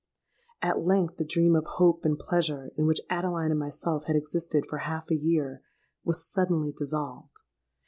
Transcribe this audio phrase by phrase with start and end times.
[0.63, 4.65] At length the dream of hope and pleasure in which Adeline and myself had existed
[4.67, 5.61] for half a year,
[6.03, 7.41] was suddenly dissolved.